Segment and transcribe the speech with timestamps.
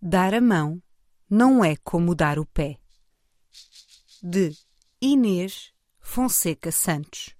[0.00, 0.82] Dar a mão
[1.28, 2.78] não é como dar o pé.
[4.22, 4.52] De
[5.00, 7.34] Inês Fonseca Santos.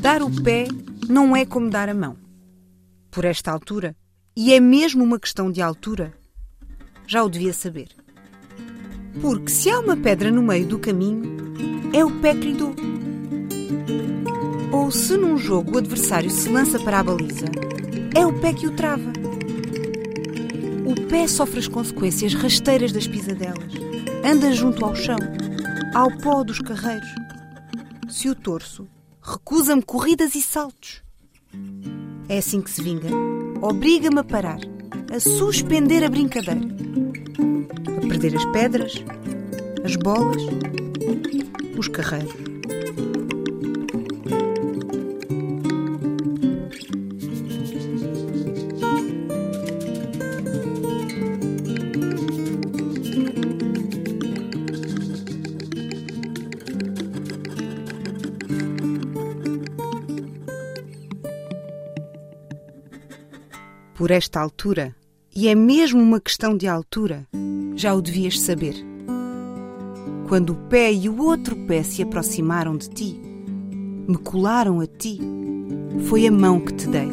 [0.00, 0.68] Dar o pé
[1.08, 2.16] não é como dar a mão.
[3.10, 3.96] Por esta altura,
[4.36, 6.14] e é mesmo uma questão de altura,
[7.04, 7.88] já o devia saber.
[9.20, 11.52] Porque se há uma pedra no meio do caminho,
[11.92, 12.74] é o pé que lhe dou.
[14.70, 17.46] Ou se num jogo o adversário se lança para a baliza,
[18.14, 19.12] é o pé que o trava.
[20.86, 23.72] O pé sofre as consequências rasteiras das pisadelas.
[24.24, 25.18] Anda junto ao chão,
[25.92, 27.08] ao pó dos carreiros.
[28.08, 28.86] Se o torço,
[29.28, 31.02] recusa-me corridas e saltos.
[32.28, 33.08] É assim que se vinga.
[33.60, 34.60] Obriga-me a parar,
[35.14, 36.60] a suspender a brincadeira,
[37.96, 39.04] a perder as pedras,
[39.84, 40.42] as bolas,
[41.78, 42.57] os carreiros.
[63.98, 64.94] Por esta altura,
[65.34, 67.26] e é mesmo uma questão de altura,
[67.74, 68.76] já o devias saber.
[70.28, 73.20] Quando o pé e o outro pé se aproximaram de ti,
[74.06, 75.18] me colaram a ti,
[76.04, 77.08] foi a mão que te dei.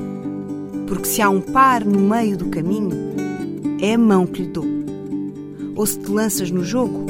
[0.86, 2.92] Porque se há um par no meio do caminho,
[3.82, 4.68] é a mão que lhe dou.
[5.76, 7.08] Ou se te lanças no jogo,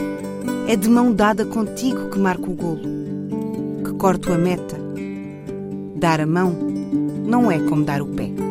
[0.70, 4.78] é de mão dada contigo que marco o golo, que corto a meta.
[5.98, 6.56] Dar a mão
[7.26, 8.45] não é como dar o pé.